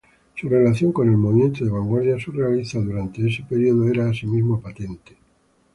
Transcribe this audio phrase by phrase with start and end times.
[0.35, 5.15] Su relación con el movimiento de vanguardia surrealista durante este periodo era asimismo patente.